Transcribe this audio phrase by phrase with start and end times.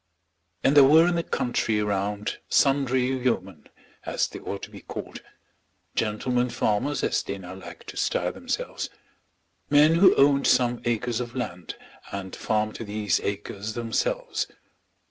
[0.63, 3.69] And there were in the country round sundry yeomen,
[4.03, 5.21] as they ought to be called,
[5.93, 8.89] gentlemen farmers as they now like to style themselves,
[9.69, 11.75] men who owned some acres of land,
[12.11, 14.47] and farmed these acres themselves.